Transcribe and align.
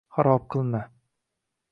Xarob 0.15 0.47
qilma. 0.55 0.79